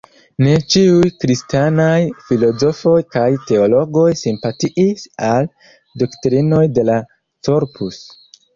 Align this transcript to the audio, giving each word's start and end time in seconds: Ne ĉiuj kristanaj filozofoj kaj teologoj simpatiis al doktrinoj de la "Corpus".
Ne 0.45 0.53
ĉiuj 0.75 1.09
kristanaj 1.23 1.97
filozofoj 2.29 2.95
kaj 3.17 3.27
teologoj 3.51 4.07
simpatiis 4.23 5.07
al 5.31 5.53
doktrinoj 6.05 6.65
de 6.81 6.89
la 6.91 6.99
"Corpus". 7.49 8.05